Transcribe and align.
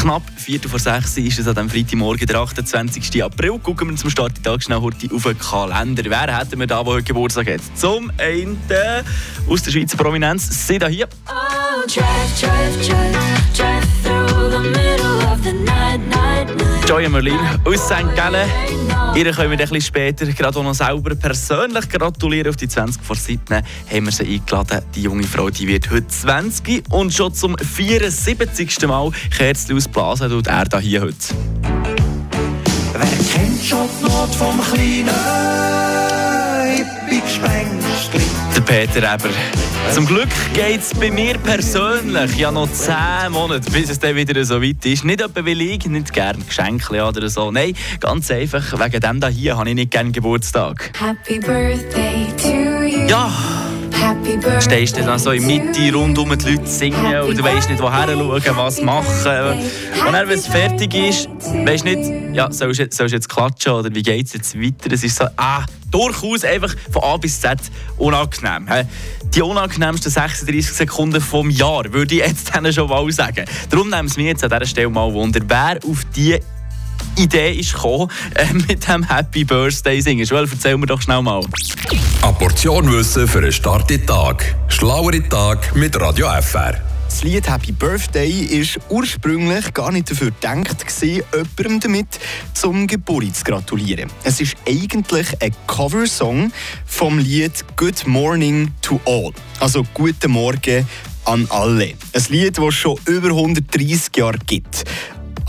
Knapp 0.00 0.22
Viertel 0.34 0.70
vor 0.70 0.78
sechs 0.78 1.18
ist 1.18 1.40
es 1.40 1.46
an 1.46 1.54
diesem 1.54 1.68
Freitagmorgen, 1.68 2.26
der 2.26 2.40
28. 2.40 3.22
April. 3.22 3.58
Gucken 3.58 3.90
wir 3.90 3.96
zum 3.96 4.08
Start 4.08 4.34
den 4.34 4.42
Tag 4.42 4.62
schnell 4.62 4.80
heute 4.80 5.14
auf 5.14 5.24
den 5.24 5.38
Kalender. 5.38 6.04
Wer 6.06 6.38
hätten 6.38 6.58
wir 6.58 6.66
da, 6.66 6.82
der 6.82 6.94
heute 6.94 7.04
Geburtstag 7.04 7.48
hat? 7.48 7.60
Zum 7.74 8.10
einen 8.16 8.58
aus 9.46 9.62
der 9.62 9.70
Schweizer 9.70 9.98
Prominenz, 9.98 10.66
sie 10.66 10.78
da 10.78 10.88
hier. 10.88 11.06
Oh, 11.28 11.86
drive, 11.86 12.40
drive, 12.40 12.88
drive 12.88 13.29
Joya 16.90 17.08
Merlin 17.08 17.38
aus 17.64 17.86
St. 17.86 18.16
Gallen. 18.16 18.50
Ihr 19.14 19.30
können 19.30 19.52
wir 19.52 19.52
ein 19.52 19.58
bisschen 19.58 19.80
später 19.80 20.26
gerade 20.26 20.58
auch 20.58 20.64
noch 20.64 20.74
selber 20.74 21.14
persönlich 21.14 21.88
gratulieren. 21.88 22.48
Auf 22.48 22.56
die 22.56 22.66
20 22.66 23.00
vor 23.04 23.14
7 23.14 23.40
haben 23.54 24.04
wir 24.04 24.10
sie 24.10 24.24
eingeladen. 24.24 24.82
Die 24.96 25.02
junge 25.02 25.22
Frau 25.22 25.50
die 25.50 25.68
wird 25.68 25.88
heute 25.88 26.08
20 26.08 26.90
und 26.90 27.14
schon 27.14 27.32
zum 27.32 27.56
74. 27.56 28.88
Mal 28.88 29.12
Kerzen 29.36 29.76
ausblasen 29.76 30.30
tut 30.30 30.48
er 30.48 30.64
da 30.64 30.80
hier 30.80 31.02
heute. 31.02 31.16
Wer 32.92 33.02
kennt 33.02 33.64
schon 33.64 33.88
die 34.00 34.04
Not 34.06 34.34
vom 34.34 34.60
kleinen 34.60 35.14
Hippie-Gespenstli? 36.74 38.22
Der 38.56 38.60
Peter 38.62 39.14
Eber. 39.14 39.30
Zum 39.92 40.06
Glück 40.06 40.28
geht 40.54 40.80
es 40.80 40.94
bei 40.94 41.10
mir 41.10 41.36
persönlich 41.38 42.36
ja 42.36 42.52
noch 42.52 42.70
10 42.70 42.94
Monate, 43.32 43.70
bis 43.70 43.90
es 43.90 43.98
dann 43.98 44.14
wieder 44.14 44.44
so 44.44 44.62
weit 44.62 44.84
ist. 44.86 45.04
Nicht 45.04 45.20
etwa 45.20 45.44
weil 45.44 45.60
ich 45.60 45.84
nicht 45.86 46.12
gerne 46.12 46.44
Geschenke 46.44 47.04
oder 47.04 47.28
so. 47.28 47.50
Nein, 47.50 47.74
ganz 47.98 48.30
einfach, 48.30 48.78
wegen 48.78 49.00
dem 49.00 49.20
da 49.20 49.28
hier 49.28 49.56
habe 49.56 49.68
ich 49.68 49.74
nicht 49.74 49.90
gerne 49.90 50.12
Geburtstag. 50.12 50.92
Happy 50.98 51.40
birthday 51.40 52.26
to 52.40 52.84
you. 52.84 53.06
Ja. 53.08 53.30
Stehst 54.60 54.96
du 54.96 55.02
dann 55.02 55.18
so 55.18 55.30
in 55.30 55.46
der 55.46 55.58
Mitte, 55.58 55.94
rundum 55.94 56.36
die 56.38 56.50
Leute 56.50 56.66
singen 56.66 57.20
und 57.22 57.38
du 57.38 57.42
weißt 57.42 57.70
nicht, 57.70 57.82
woher 57.82 58.06
schauen, 58.06 58.56
was 58.56 58.80
machen. 58.82 59.58
Und 60.06 60.12
dann, 60.12 60.28
wenn 60.28 60.38
es 60.38 60.46
fertig 60.46 60.94
ist, 60.94 61.28
weißt 61.28 61.84
du 61.84 61.94
nicht, 61.96 62.36
ja, 62.36 62.50
sollst 62.50 62.78
du 62.78 62.84
jetzt, 62.84 62.96
sollst 62.96 63.12
du 63.12 63.16
jetzt 63.16 63.28
klatschen 63.28 63.72
oder 63.72 63.94
wie 63.94 64.02
geht 64.02 64.26
es 64.26 64.32
jetzt 64.32 64.60
weiter? 64.60 64.92
Es 64.92 65.02
ist 65.02 65.16
so, 65.16 65.26
ah, 65.36 65.64
durchaus 65.90 66.44
einfach 66.44 66.74
von 66.90 67.02
A 67.02 67.16
bis 67.16 67.40
Z 67.40 67.58
unangenehm. 67.98 68.68
Die 69.34 69.42
unangenehmsten 69.42 70.10
36 70.10 70.72
Sekunden 70.72 71.20
vom 71.20 71.50
Jahr, 71.50 71.92
würde 71.92 72.14
ich 72.14 72.20
jetzt 72.20 72.52
schon 72.74 72.88
mal 72.88 73.10
sagen. 73.12 73.44
Darum 73.68 73.90
nehmen 73.90 74.08
es 74.08 74.16
mir 74.16 74.26
jetzt 74.26 74.44
an 74.44 74.50
dieser 74.50 74.66
Stelle 74.66 74.88
mal 74.88 75.12
Wunder, 75.12 75.40
wer 75.46 75.78
auf 75.88 76.04
die 76.16 76.38
Idee 77.20 77.52
ist 77.52 77.74
gekommen, 77.74 78.10
äh, 78.34 78.52
mit 78.68 78.88
dem 78.88 79.02
Happy 79.02 79.44
Birthday 79.44 80.00
singen. 80.00 80.24
Joel, 80.24 80.48
erzähl 80.50 80.76
mir 80.78 80.86
doch 80.86 81.02
schnell 81.02 81.20
mal. 81.20 81.42
Eine 82.22 82.32
Portion 82.32 82.90
Wissen 82.90 83.28
für 83.28 83.38
einen 83.38 83.52
starken 83.52 84.06
Tag. 84.06 84.56
Schlauere 84.68 85.22
Tag 85.28 85.76
mit 85.76 86.00
Radio 86.00 86.28
FR. 86.40 86.80
Das 87.04 87.22
Lied 87.22 87.50
Happy 87.50 87.72
Birthday 87.72 88.30
ist 88.30 88.78
ursprünglich 88.88 89.74
gar 89.74 89.90
nicht 89.92 90.10
dafür 90.10 90.30
gedacht, 90.30 90.86
gewesen, 90.86 91.22
jemandem 91.32 91.80
damit 91.80 92.06
zum 92.54 92.86
Geburtstag 92.86 93.34
zu 93.36 93.44
gratulieren. 93.44 94.08
Es 94.24 94.40
ist 94.40 94.56
eigentlich 94.66 95.26
ein 95.42 95.52
Coversong 95.66 96.52
vom 96.86 97.18
Lied 97.18 97.52
Good 97.76 98.06
Morning 98.06 98.70
to 98.80 99.00
All. 99.04 99.32
Also 99.58 99.84
Guten 99.92 100.30
Morgen 100.30 100.86
an 101.24 101.46
alle. 101.50 101.94
Ein 102.12 102.24
Lied, 102.28 102.56
das 102.56 102.64
es 102.64 102.74
schon 102.76 102.96
über 103.06 103.28
130 103.28 104.16
Jahre 104.16 104.38
gibt. 104.46 104.84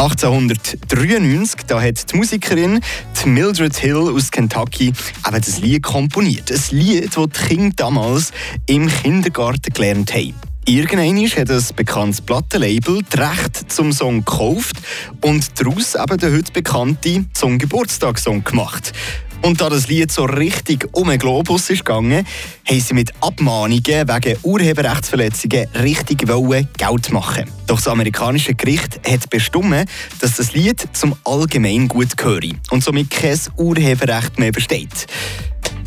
1893 0.00 1.66
da 1.66 1.82
hat 1.82 2.10
die 2.10 2.16
Musikerin 2.16 2.80
die 3.22 3.28
Mildred 3.28 3.76
Hill 3.76 3.98
aus 3.98 4.30
Kentucky 4.30 4.86
eben 4.86 5.40
das 5.42 5.60
Lied 5.60 5.82
komponiert. 5.82 6.50
Ein 6.50 6.60
Lied, 6.70 7.14
das 7.14 7.28
die 7.28 7.48
Kinder 7.48 7.74
damals 7.76 8.32
im 8.64 8.88
Kindergarten 8.88 9.70
gelernt 9.74 10.14
haben. 10.14 10.32
Irgendwann 10.64 11.26
hat 11.26 11.50
ein 11.50 11.62
bekanntes 11.76 12.22
Plattenlabel 12.22 13.02
die 13.02 13.16
Rechte 13.18 13.66
zum 13.68 13.92
Song 13.92 14.24
gekauft 14.24 14.76
und 15.20 15.60
daraus 15.60 15.94
eben 15.94 16.16
den 16.16 16.34
heute 16.34 16.52
bekannten 16.52 17.28
zum 17.34 17.58
Geburtstagssong 17.58 18.42
gemacht. 18.42 18.94
Und 19.42 19.60
da 19.60 19.68
das 19.68 19.88
Lied 19.88 20.12
so 20.12 20.24
richtig 20.24 20.88
um 20.92 21.08
den 21.08 21.18
Globus 21.18 21.70
ist 21.70 21.84
gegangen, 21.84 22.26
haben 22.68 22.80
sie 22.80 22.94
mit 22.94 23.12
Abmahnungen 23.20 23.80
wegen 23.84 24.38
Urheberrechtsverletzungen 24.42 25.66
richtig 25.82 26.26
Geld 26.26 27.12
machen. 27.12 27.44
Doch 27.66 27.76
das 27.76 27.88
amerikanische 27.88 28.54
Gericht 28.54 29.00
hat 29.08 29.30
bestimmt, 29.30 29.88
dass 30.20 30.36
das 30.36 30.52
Lied 30.52 30.88
zum 30.92 31.16
Allgemeingut 31.24 32.16
gehöre 32.16 32.52
und 32.70 32.84
somit 32.84 33.10
kein 33.10 33.38
Urheberrecht 33.56 34.38
mehr 34.38 34.52
besteht. 34.52 35.06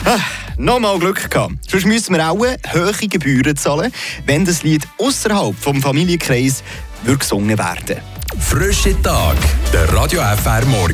Ah, 0.06 0.19
Nochmal 0.57 1.00
Glück 1.00 1.29
gehabt. 1.31 1.53
Sonst 1.67 1.85
müssen 1.85 2.13
wir 2.16 2.29
auch 2.29 2.38
hohe 2.38 3.07
Gebühren 3.07 3.57
zahlen, 3.57 3.91
wenn 4.25 4.45
das 4.45 4.63
Lied 4.63 4.88
außerhalb 5.00 5.56
vom 5.59 5.81
Familienkreis 5.81 6.63
gesungen 7.06 7.57
werden. 7.57 7.97
Frische 8.39 9.00
Tag. 9.01 9.38
Der 9.72 9.91
Radio 9.94 10.22
FR 10.22 10.66
Morgen. 10.66 10.91